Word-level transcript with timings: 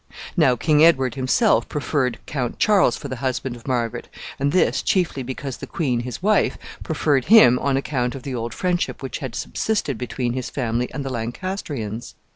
Now 0.35 0.55
King 0.55 0.83
Edward 0.83 1.13
himself 1.13 1.69
preferred 1.69 2.17
Count 2.25 2.57
Charles 2.57 2.97
for 2.97 3.07
the 3.07 3.17
husband 3.17 3.55
of 3.55 3.67
Margaret, 3.67 4.09
and 4.39 4.51
this 4.51 4.81
chiefly 4.81 5.21
because 5.21 5.57
the 5.57 5.67
queen, 5.67 5.99
his 5.99 6.23
wife, 6.23 6.57
preferred 6.81 7.25
him 7.25 7.59
on 7.59 7.77
account 7.77 8.15
of 8.15 8.23
the 8.23 8.33
old 8.33 8.51
friendship 8.51 9.03
which 9.03 9.19
had 9.19 9.35
subsisted 9.35 9.99
between 9.99 10.33
his 10.33 10.49
family 10.49 10.91
and 10.91 11.05
the 11.05 11.11
Lancastrians. 11.13 12.15